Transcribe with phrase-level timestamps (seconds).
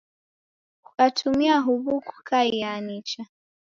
[0.83, 3.21] Kukatumia huw'u kukaiaa nicha.